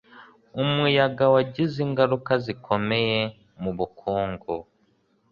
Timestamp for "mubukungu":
3.61-4.53